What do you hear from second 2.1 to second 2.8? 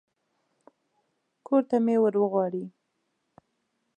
وغواړي.